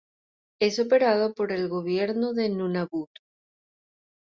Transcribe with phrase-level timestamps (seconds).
[0.59, 3.11] Es operado por el gobierno de Nunavut.